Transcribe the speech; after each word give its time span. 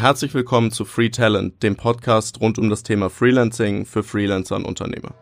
Herzlich 0.00 0.32
willkommen 0.32 0.70
zu 0.70 0.86
Free 0.86 1.10
Talent, 1.10 1.62
dem 1.62 1.76
Podcast 1.76 2.40
rund 2.40 2.58
um 2.58 2.70
das 2.70 2.82
Thema 2.82 3.10
Freelancing 3.10 3.84
für 3.84 4.02
Freelancer 4.02 4.56
und 4.56 4.64
Unternehmer. 4.64 5.12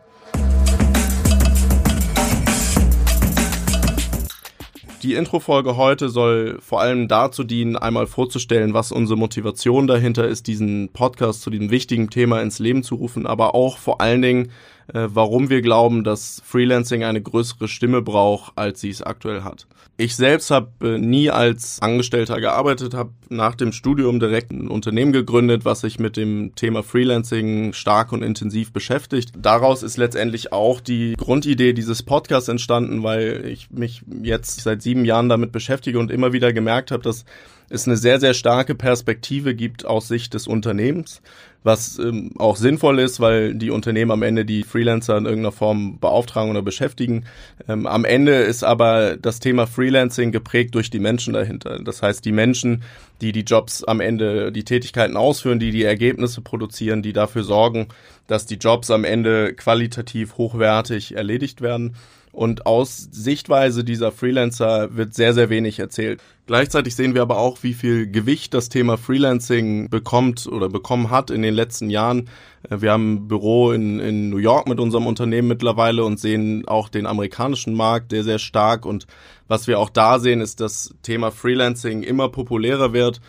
Die 5.03 5.15
Introfolge 5.15 5.75
heute 5.75 6.07
soll 6.07 6.59
vor 6.61 6.79
allem 6.79 7.09
dazu 7.09 7.43
dienen, 7.43 7.75
einmal 7.75 8.07
vorzustellen, 8.07 8.73
was 8.73 8.93
unsere 8.93 9.19
Motivation 9.19 9.85
dahinter 9.85 10.25
ist, 10.25 10.47
diesen 10.47 10.93
Podcast 10.93 11.41
zu 11.41 11.49
diesem 11.49 11.71
wichtigen 11.71 12.09
Thema 12.09 12.41
ins 12.41 12.59
Leben 12.59 12.81
zu 12.81 12.95
rufen, 12.95 13.27
aber 13.27 13.55
auch 13.55 13.77
vor 13.79 13.99
allen 13.99 14.21
Dingen, 14.21 14.49
äh, 14.93 15.07
warum 15.09 15.49
wir 15.49 15.61
glauben, 15.61 16.03
dass 16.03 16.41
Freelancing 16.45 17.03
eine 17.03 17.21
größere 17.21 17.67
Stimme 17.67 18.01
braucht, 18.01 18.53
als 18.57 18.81
sie 18.81 18.89
es 18.89 19.01
aktuell 19.01 19.43
hat. 19.43 19.67
Ich 19.97 20.15
selbst 20.15 20.49
habe 20.49 20.69
äh, 20.81 20.97
nie 20.97 21.29
als 21.29 21.81
Angestellter 21.81 22.39
gearbeitet, 22.39 22.93
habe 22.93 23.11
nach 23.27 23.55
dem 23.55 23.71
Studium 23.71 24.19
direkt 24.19 24.51
ein 24.51 24.69
Unternehmen 24.69 25.11
gegründet, 25.11 25.65
was 25.65 25.81
sich 25.81 25.99
mit 25.99 26.15
dem 26.15 26.55
Thema 26.55 26.83
Freelancing 26.83 27.73
stark 27.73 28.11
und 28.13 28.23
intensiv 28.23 28.71
beschäftigt. 28.71 29.33
Daraus 29.37 29.83
ist 29.83 29.97
letztendlich 29.97 30.53
auch 30.53 30.79
die 30.79 31.15
Grundidee 31.17 31.73
dieses 31.73 32.03
Podcasts 32.03 32.47
entstanden, 32.47 33.03
weil 33.03 33.45
ich 33.45 33.71
mich 33.71 34.03
jetzt 34.21 34.61
seit 34.61 34.81
sieben 34.81 35.03
Jahren 35.03 35.27
damit 35.27 35.51
beschäftige 35.51 35.99
und 35.99 36.11
immer 36.11 36.31
wieder 36.31 36.53
gemerkt 36.53 36.91
habe, 36.91 37.03
dass 37.03 37.25
es 37.69 37.87
eine 37.87 37.97
sehr, 37.97 38.19
sehr 38.19 38.33
starke 38.33 38.75
Perspektive 38.75 39.55
gibt 39.55 39.85
aus 39.85 40.07
Sicht 40.07 40.33
des 40.33 40.47
Unternehmens, 40.47 41.21
was 41.63 41.99
ähm, 41.99 42.31
auch 42.37 42.55
sinnvoll 42.55 42.99
ist, 42.99 43.19
weil 43.19 43.53
die 43.53 43.69
Unternehmen 43.69 44.11
am 44.11 44.23
Ende 44.23 44.45
die 44.45 44.63
Freelancer 44.63 45.17
in 45.17 45.25
irgendeiner 45.25 45.51
Form 45.51 45.99
beauftragen 45.99 46.51
oder 46.51 46.61
beschäftigen. 46.61 47.25
Ähm, 47.67 47.85
am 47.85 48.05
Ende 48.05 48.33
ist 48.33 48.63
aber 48.63 49.17
das 49.17 49.39
Thema 49.39 49.67
Freelancing 49.67 50.31
geprägt 50.31 50.75
durch 50.75 50.89
die 50.89 50.99
Menschen 50.99 51.33
dahinter. 51.33 51.79
Das 51.83 52.01
heißt, 52.01 52.23
die 52.25 52.31
Menschen, 52.31 52.83
die 53.21 53.31
die 53.31 53.41
Jobs 53.41 53.83
am 53.83 53.99
Ende, 53.99 54.51
die 54.51 54.63
Tätigkeiten 54.63 55.17
ausführen, 55.17 55.59
die 55.59 55.71
die 55.71 55.83
Ergebnisse 55.83 56.41
produzieren, 56.41 57.01
die 57.01 57.13
dafür 57.13 57.43
sorgen, 57.43 57.87
dass 58.27 58.45
die 58.45 58.55
Jobs 58.55 58.89
am 58.91 59.03
Ende 59.03 59.53
qualitativ 59.53 60.37
hochwertig 60.37 61.15
erledigt 61.15 61.61
werden. 61.61 61.95
Und 62.31 62.65
aus 62.67 63.09
Sichtweise 63.11 63.83
dieser 63.83 64.11
Freelancer 64.11 64.95
wird 64.95 65.15
sehr, 65.15 65.33
sehr 65.33 65.49
wenig 65.49 65.79
erzählt. 65.79 66.21
Gleichzeitig 66.45 66.95
sehen 66.95 67.15
wir 67.15 67.23
aber 67.23 67.37
auch, 67.37 67.63
wie 67.63 67.73
viel 67.73 68.09
Gewicht 68.09 68.53
das 68.53 68.69
Thema 68.69 68.97
Freelancing 68.97 69.89
bekommt 69.89 70.47
oder 70.47 70.69
bekommen 70.69 71.09
hat 71.09 71.31
in 71.31 71.41
den 71.41 71.53
letzten 71.53 71.89
Jahren. 71.89 72.29
Äh, 72.69 72.81
wir 72.81 72.91
haben 72.91 73.13
ein 73.13 73.27
Büro 73.27 73.71
in, 73.71 73.99
in 73.99 74.29
New 74.29 74.37
York 74.37 74.67
mit 74.67 74.79
unserem 74.79 75.07
Unternehmen 75.07 75.47
mittlerweile 75.47 76.03
und 76.03 76.19
sehen 76.19 76.67
auch 76.67 76.89
den 76.89 77.07
amerikanischen 77.07 77.73
Markt 77.73 78.11
sehr, 78.11 78.23
sehr 78.23 78.39
stark. 78.39 78.85
Und 78.85 79.07
was 79.47 79.67
wir 79.67 79.79
auch 79.79 79.89
da 79.89 80.19
sehen, 80.19 80.41
ist, 80.41 80.59
dass 80.59 80.93
Thema 81.01 81.31
Freelancing 81.31 82.03
immer 82.03 82.29
populärer 82.29 82.93
wird. 82.93 83.21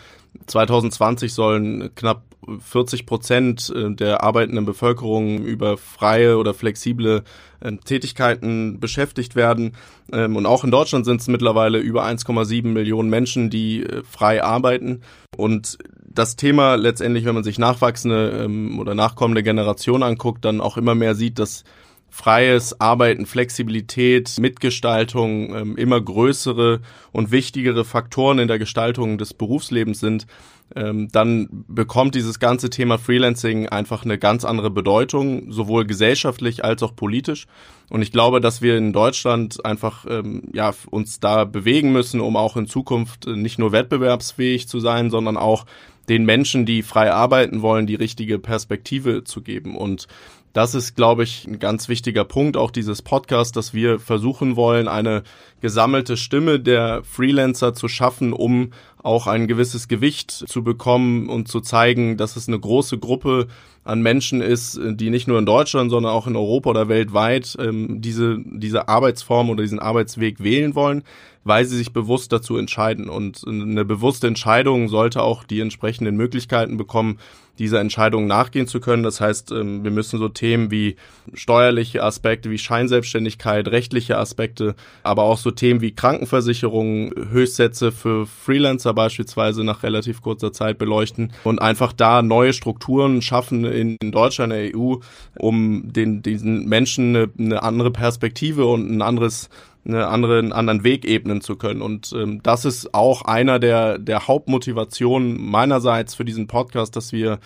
2020 0.47 1.33
sollen 1.33 1.95
knapp 1.95 2.30
40 2.59 3.07
Prozent 3.07 3.73
äh, 3.75 3.95
der 3.95 4.23
arbeitenden 4.23 4.65
Bevölkerung 4.65 5.45
über 5.45 5.77
freie 5.77 6.37
oder 6.39 6.55
flexible 6.55 7.23
äh, 7.61 7.73
Tätigkeiten 7.77 8.81
beschäftigt 8.81 9.37
werden. 9.37 9.77
Ähm, 10.13 10.37
und 10.37 10.47
auch 10.47 10.65
in 10.65 10.71
Deutschland 10.71 11.05
sind 11.05 11.21
es 11.21 11.29
mittlerweile 11.29 11.79
über 11.79 12.05
1,7 12.05 12.67
Millionen 12.67 13.11
Menschen, 13.11 13.51
die 13.51 13.83
äh, 13.83 14.03
frei 14.03 14.43
arbeiten. 14.43 15.03
Und 15.37 15.79
das 16.13 16.37
Thema 16.37 16.75
letztendlich, 16.75 17.25
wenn 17.25 17.35
man 17.35 17.45
sich 17.45 17.59
nachwachsende 17.59 18.43
ähm, 18.45 18.79
oder 18.81 18.95
nachkommende 18.95 19.43
Generationen 19.43 20.03
anguckt, 20.03 20.45
dann 20.45 20.61
auch 20.61 20.77
immer 20.77 20.95
mehr 20.95 21.15
sieht, 21.15 21.39
dass 21.39 21.65
freies 22.11 22.81
Arbeiten, 22.81 23.25
Flexibilität, 23.25 24.37
Mitgestaltung 24.39 25.55
ähm, 25.55 25.77
immer 25.77 26.01
größere 26.01 26.81
und 27.13 27.31
wichtigere 27.31 27.85
Faktoren 27.85 28.39
in 28.39 28.49
der 28.49 28.59
Gestaltung 28.59 29.17
des 29.17 29.33
Berufslebens 29.33 30.01
sind, 30.01 30.27
ähm, 30.75 31.09
dann 31.11 31.49
bekommt 31.69 32.15
dieses 32.15 32.39
ganze 32.39 32.71
Thema 32.71 32.99
Freelancing 32.99 33.69
einfach 33.69 34.05
eine 34.05 34.19
ganz 34.19 34.45
andere 34.45 34.71
Bedeutung, 34.71 35.51
sowohl 35.51 35.85
gesellschaftlich 35.85 36.65
als 36.65 36.83
auch 36.83 36.95
politisch. 36.95 37.47
Und 37.89 38.03
ich 38.03 38.13
glaube, 38.13 38.41
dass 38.41 38.63
wir 38.63 38.77
in 38.77 38.93
Deutschland 38.93 39.65
einfach 39.65 40.07
ähm, 40.09 40.43
ja 40.53 40.73
uns 40.91 41.19
da 41.19 41.45
bewegen 41.45 41.93
müssen, 41.93 42.21
um 42.21 42.37
auch 42.37 42.57
in 42.57 42.67
Zukunft 42.67 43.27
nicht 43.27 43.59
nur 43.59 43.73
wettbewerbsfähig 43.73 44.69
zu 44.69 44.79
sein, 44.79 45.11
sondern 45.11 45.37
auch 45.37 45.65
den 46.11 46.25
Menschen, 46.25 46.67
die 46.67 46.83
frei 46.83 47.13
arbeiten 47.13 47.63
wollen, 47.63 47.87
die 47.87 47.95
richtige 47.95 48.41
Perspektive 48.41 49.23
zu 49.23 49.43
geben. 49.43 49.77
Und 49.77 50.09
das 50.53 50.75
ist, 50.75 50.97
glaube 50.97 51.23
ich, 51.23 51.47
ein 51.47 51.61
ganz 51.61 51.89
wichtiger 51.89 52.25
Punkt 52.25 52.57
auch 52.57 52.73
dieses 52.73 53.01
Podcast, 53.01 53.55
dass 53.57 53.73
wir 53.73 54.01
versuchen 54.01 54.57
wollen, 54.57 54.89
eine 54.89 55.23
gesammelte 55.61 56.17
Stimme 56.17 56.59
der 56.59 57.05
Freelancer 57.05 57.75
zu 57.75 57.87
schaffen, 57.87 58.33
um 58.33 58.73
auch 59.03 59.27
ein 59.27 59.47
gewisses 59.47 59.89
Gewicht 59.89 60.31
zu 60.31 60.63
bekommen 60.63 61.29
und 61.29 61.49
zu 61.49 61.61
zeigen, 61.61 62.17
dass 62.17 62.37
es 62.37 62.49
eine 62.49 62.59
große 62.59 62.99
Gruppe 62.99 63.47
an 63.83 64.03
Menschen 64.03 64.43
ist, 64.43 64.79
die 64.83 65.11
nicht 65.11 65.27
nur 65.27 65.39
in 65.39 65.47
Deutschland, 65.47 65.91
sondern 65.91 66.13
auch 66.13 66.27
in 66.27 66.37
Europa 66.37 66.71
oder 66.71 66.89
weltweit 66.89 67.57
ähm, 67.59 68.03
diese, 68.03 68.39
diese 68.45 68.89
Arbeitsform 68.89 69.49
oder 69.49 69.63
diesen 69.63 69.79
Arbeitsweg 69.79 70.43
wählen 70.43 70.75
wollen, 70.75 71.03
weil 71.45 71.65
sie 71.65 71.79
sich 71.79 71.93
bewusst 71.93 72.31
dazu 72.33 72.59
entscheiden. 72.59 73.09
Und 73.09 73.43
eine 73.47 73.87
bewusste 73.87 74.27
Entscheidung 74.27 74.89
sollte 74.89 75.23
auch 75.23 75.45
die 75.45 75.61
entsprechenden 75.61 76.17
Möglichkeiten 76.17 76.77
bekommen, 76.77 77.19
dieser 77.59 77.81
Entscheidung 77.81 78.27
nachgehen 78.27 78.67
zu 78.67 78.81
können. 78.81 79.03
Das 79.03 79.21
heißt, 79.21 79.53
ähm, 79.53 79.85
wir 79.85 79.91
müssen 79.91 80.19
so 80.19 80.29
Themen 80.29 80.71
wie 80.71 80.97
steuerliche 81.35 82.03
Aspekte, 82.03 82.51
wie 82.51 82.59
Scheinselbstständigkeit, 82.59 83.69
rechtliche 83.69 84.19
Aspekte, 84.19 84.75
aber 85.03 85.23
auch 85.23 85.39
so 85.39 85.51
Themen 85.51 85.81
wie 85.81 85.93
Krankenversicherung, 85.95 87.13
Höchstsätze 87.31 87.93
für 87.93 88.27
Freelancer 88.27 88.90
beispielsweise 88.93 89.65
nach 89.65 89.83
relativ 89.83 90.23
kurzer 90.23 90.53
Zeit 90.53 90.79
beleuchten 90.79 91.33
und 91.45 91.61
einfach 91.61 91.93
da 91.93 92.23
neue 92.23 92.53
Strukturen 92.53 93.23
schaffen 93.23 93.65
in 93.65 93.97
Deutschland, 94.11 94.53
in 94.53 94.59
der 94.59 94.79
EU, 94.79 94.97
um 95.39 95.93
den, 95.93 96.23
diesen 96.23 96.67
Menschen 96.67 97.17
eine, 97.17 97.31
eine 97.39 97.63
andere 97.63 97.91
Perspektive 97.91 98.67
und 98.67 98.91
ein 98.91 99.03
anderes 99.03 99.49
eine 99.85 100.09
andere, 100.09 100.39
einen 100.39 100.53
anderen 100.53 100.85
Weg 100.85 101.07
ebnen 101.07 101.41
zu 101.41 101.57
können. 101.57 101.81
Und 101.81 102.13
ähm, 102.15 102.43
das 102.43 102.67
ist 102.67 102.93
auch 102.93 103.23
einer 103.23 103.59
der, 103.59 103.99
der 103.99 104.29
Hauptmotivationen 104.29 105.41
meinerseits 105.41 106.15
für 106.15 106.27
diesen 106.27 106.47
Podcast, 106.47 106.97
dass 106.97 107.13
wir 107.13 107.39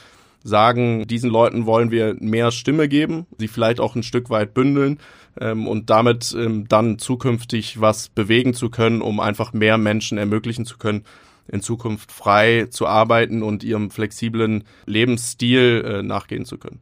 sagen, 0.43 1.07
diesen 1.07 1.31
Leuten 1.31 1.65
wollen 1.65 1.91
wir 1.91 2.17
mehr 2.21 2.51
Stimme 2.51 2.89
geben, 2.89 3.27
sie 3.39 3.49
vielleicht 3.49 3.81
auch 3.81 3.97
ein 3.97 4.03
Stück 4.03 4.31
weit 4.31 4.53
bündeln 4.53 4.99
ähm, 5.41 5.67
und 5.67 5.91
damit 5.91 6.37
ähm, 6.39 6.69
dann 6.69 6.99
zukünftig 6.99 7.81
was 7.81 8.11
bewegen 8.11 8.53
zu 8.53 8.69
können, 8.69 9.01
um 9.01 9.21
einfach 9.21 9.55
mehr 9.55 9.79
Menschen 9.79 10.19
ermöglichen 10.19 10.67
zu 10.67 10.77
können, 10.77 11.05
in 11.49 11.61
Zukunft 11.61 12.13
frei 12.13 12.67
zu 12.71 12.87
arbeiten 12.87 13.43
und 13.43 13.65
ihrem 13.65 13.91
flexiblen 13.91 14.65
Lebensstil 14.87 15.85
äh, 15.87 16.03
nachgehen 16.03 16.45
zu 16.45 16.59
können. 16.59 16.81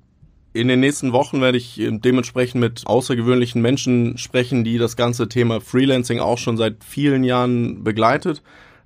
In 0.54 0.68
den 0.68 0.80
nächsten 0.80 1.12
Wochen 1.12 1.40
werde 1.40 1.58
ich 1.58 1.80
äh, 1.80 1.90
dementsprechend 1.90 2.60
mit 2.60 2.82
außergewöhnlichen 2.86 3.62
Menschen 3.62 4.18
sprechen, 4.18 4.64
die 4.64 4.78
das 4.78 4.96
ganze 4.96 5.28
Thema 5.28 5.60
Freelancing 5.60 6.20
auch 6.20 6.38
schon 6.38 6.56
seit 6.56 6.84
vielen 6.84 7.24
Jahren 7.24 7.84
begleitet. 7.84 8.42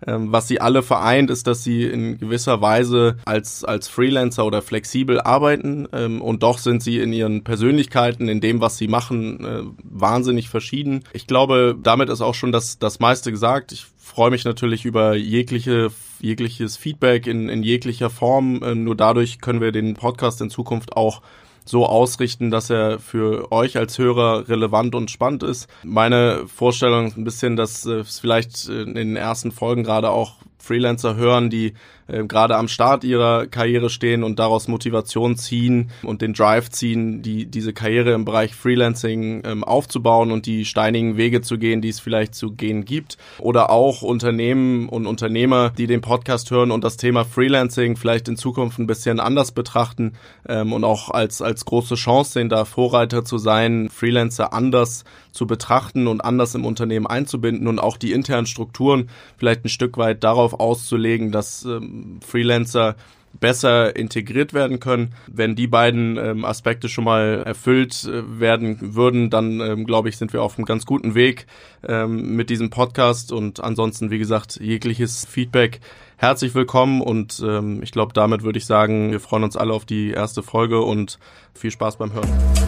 Ähm, 0.07 0.33
was 0.33 0.49
sie 0.49 0.61
alle 0.61 0.83
vereint, 0.83 1.31
ist, 1.31 1.47
dass 1.47 1.63
sie 1.63 1.85
in 1.85 2.19
gewisser 2.19 2.61
Weise 2.61 3.17
als, 3.25 3.65
als 3.65 3.89
Freelancer 3.89 4.45
oder 4.45 4.63
flexibel 4.63 5.21
arbeiten 5.21 5.89
ähm, 5.93 6.21
und 6.21 6.43
doch 6.43 6.59
sind 6.59 6.83
sie 6.83 6.99
in 6.99 7.13
ihren 7.13 7.45
Persönlichkeiten, 7.45 8.29
in 8.29 8.41
dem, 8.41 8.61
was 8.61 8.77
sie 8.77 8.89
machen, 8.89 9.45
äh, 9.45 9.63
wahnsinnig 9.85 10.49
verschieden. 10.49 11.05
Ich 11.13 11.27
glaube, 11.27 11.77
damit 11.83 12.09
ist 12.11 12.21
auch 12.21 12.35
schon 12.35 12.53
das, 12.53 12.79
das 12.79 12.99
meiste 12.99 13.31
gesagt. 13.31 13.73
Ich 13.73 13.87
freue 13.97 14.31
mich 14.31 14.45
natürlich 14.45 14.85
über 14.85 15.15
jegliche 15.15 15.91
jegliches 16.21 16.77
Feedback 16.77 17.27
in, 17.27 17.49
in 17.49 17.63
jeglicher 17.63 18.11
Form. 18.11 18.61
Ähm, 18.65 18.85
nur 18.85 18.97
dadurch 18.97 19.41
können 19.41 19.61
wir 19.61 19.73
den 19.73 19.95
Podcast 19.95 20.41
in 20.41 20.51
Zukunft 20.51 20.97
auch 20.97 21.23
so 21.67 21.85
ausrichten, 21.85 22.51
dass 22.51 22.71
er 22.71 22.99
für 22.99 23.53
euch 23.53 23.77
als 23.77 23.99
Hörer 23.99 24.49
relevant 24.49 24.95
und 24.95 25.11
spannend 25.11 25.43
ist. 25.43 25.69
Meine 25.83 26.47
Vorstellung 26.47 27.09
ist 27.09 27.17
ein 27.17 27.25
bisschen, 27.25 27.57
dass 27.57 27.85
es 27.85 28.21
vielleicht 28.21 28.69
in 28.69 28.95
den 28.95 29.17
ersten 29.17 29.53
Folgen 29.53 29.83
gerade 29.83 30.11
auch 30.11 30.37
Freelancer 30.59 31.17
hören, 31.17 31.51
die 31.51 31.75
äh, 32.09 32.25
gerade 32.25 32.57
am 32.57 32.69
Start 32.69 33.05
ihrer 33.05 33.47
Karriere 33.47 33.91
stehen 33.91 34.23
und 34.23 34.39
daraus 34.39 34.69
Motivation 34.69 35.37
ziehen 35.37 35.91
und 36.03 36.23
den 36.23 36.33
Drive 36.33 36.71
ziehen, 36.71 37.23
die 37.23 37.47
diese 37.47 37.73
Karriere 37.73 38.13
im 38.13 38.25
Bereich 38.25 38.55
Freelancing 38.55 39.43
ähm, 39.45 39.65
aufzubauen 39.65 40.31
und 40.31 40.47
die 40.47 40.65
steinigen 40.65 41.17
Wege 41.17 41.43
zu 41.43 41.59
gehen, 41.59 41.83
die 41.83 41.89
es 41.89 42.01
vielleicht 42.01 42.35
zu 42.35 42.53
gehen 42.53 42.85
gibt. 42.85 43.17
Oder 43.39 43.71
auch 43.71 44.03
Unternehmen 44.03 44.89
und 44.89 45.07
Unternehmer, 45.07 45.71
die 45.77 45.87
den 45.87 46.01
Podcast 46.01 46.51
hören 46.51 46.71
und 46.71 46.85
das 46.85 46.97
Thema 46.97 47.25
Freelancing 47.25 47.97
vielleicht 47.97 48.29
in 48.29 48.37
Zukunft 48.37 48.79
ein 48.79 48.87
bisschen 48.87 49.21
anders 49.21 49.53
betrachten 49.53 50.13
ähm, 50.49 50.73
und 50.73 50.85
auch 50.85 51.11
als, 51.11 51.43
als 51.43 51.65
große 51.65 51.95
Chance 51.97 52.33
sehen, 52.33 52.49
da 52.49 52.65
Vorreiter 52.65 53.25
zu 53.25 53.39
sein, 53.39 53.89
Freelancer 53.89 54.53
anders 54.53 55.05
zu 55.33 55.47
betrachten 55.47 56.07
und 56.07 56.23
anders 56.23 56.55
im 56.55 56.65
Unternehmen 56.65 57.07
einzubinden 57.07 57.69
und 57.69 57.79
auch 57.79 57.97
die 57.97 58.13
internen 58.13 58.47
Strukturen 58.47 59.11
vielleicht 59.37 59.65
ein 59.65 59.69
Stück 59.69 59.99
weit 59.99 60.25
darauf 60.25 60.46
auszulegen, 60.55 61.33
dass 61.33 61.65
ähm, 61.65 62.21
Freelancer 62.27 62.97
besser 63.41 63.97
integriert 63.97 64.55
werden 64.55 64.81
können. 64.81 65.13
Wenn 65.27 65.57
die 65.57 65.67
beiden 65.67 66.17
ähm, 66.17 66.45
Aspekte 66.45 66.89
schon 66.89 67.05
mal 67.05 67.43
erfüllt 67.45 68.05
äh, 68.05 68.41
werden 68.41 68.95
würden, 68.95 69.31
dann 69.31 69.61
ähm, 69.61 69.87
glaube 69.87 70.09
ich, 70.09 70.17
sind 70.17 70.33
wir 70.33 70.43
auf 70.43 70.59
einem 70.59 70.65
ganz 70.65 70.87
guten 70.87 71.15
Weg 71.15 71.47
ähm, 71.87 72.35
mit 72.37 72.51
diesem 72.51 72.71
Podcast. 72.71 73.33
Und 73.33 73.61
ansonsten, 73.61 74.11
wie 74.11 74.19
gesagt, 74.19 74.59
jegliches 74.61 75.25
Feedback 75.27 75.81
herzlich 76.17 76.55
willkommen. 76.55 77.01
Und 77.01 77.43
ähm, 77.47 77.83
ich 77.83 77.93
glaube, 77.93 78.13
damit 78.15 78.43
würde 78.43 78.59
ich 78.59 78.67
sagen, 78.67 79.13
wir 79.13 79.21
freuen 79.21 79.45
uns 79.45 79.57
alle 79.57 79.73
auf 79.73 79.85
die 79.85 80.11
erste 80.11 80.43
Folge 80.43 80.81
und 80.81 81.19
viel 81.55 81.71
Spaß 81.71 81.97
beim 81.97 82.13
Hören. 82.13 82.66